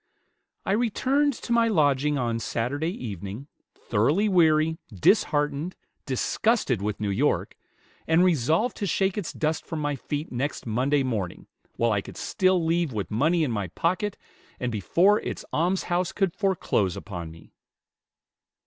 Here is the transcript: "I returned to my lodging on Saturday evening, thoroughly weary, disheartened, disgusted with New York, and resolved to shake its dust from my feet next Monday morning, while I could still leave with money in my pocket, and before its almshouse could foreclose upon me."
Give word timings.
"I 0.65 0.71
returned 0.71 1.33
to 1.33 1.53
my 1.53 1.67
lodging 1.67 2.17
on 2.17 2.39
Saturday 2.39 2.89
evening, 2.89 3.45
thoroughly 3.75 4.27
weary, 4.27 4.79
disheartened, 4.91 5.75
disgusted 6.07 6.81
with 6.81 6.99
New 6.99 7.11
York, 7.11 7.55
and 8.07 8.23
resolved 8.23 8.75
to 8.77 8.87
shake 8.87 9.15
its 9.15 9.31
dust 9.31 9.63
from 9.63 9.77
my 9.79 9.95
feet 9.95 10.31
next 10.31 10.65
Monday 10.65 11.03
morning, 11.03 11.45
while 11.75 11.91
I 11.91 12.01
could 12.01 12.17
still 12.17 12.65
leave 12.65 12.91
with 12.91 13.11
money 13.11 13.43
in 13.43 13.51
my 13.51 13.67
pocket, 13.67 14.17
and 14.59 14.71
before 14.71 15.19
its 15.19 15.45
almshouse 15.53 16.11
could 16.11 16.33
foreclose 16.33 16.97
upon 16.97 17.29
me." 17.29 17.53